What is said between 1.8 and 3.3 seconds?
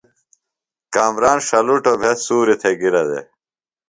بھےۡ سُوریۡ تھےۡ گِرہ دےۡ۔